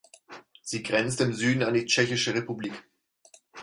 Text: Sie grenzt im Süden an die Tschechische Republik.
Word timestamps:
Sie 0.63 0.81
grenzt 0.81 1.21
im 1.21 1.31
Süden 1.31 1.61
an 1.61 1.75
die 1.75 1.85
Tschechische 1.85 2.33
Republik. 2.33 2.73